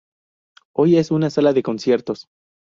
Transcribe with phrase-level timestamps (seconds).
[0.73, 2.27] Hoy es una sala de conciertos.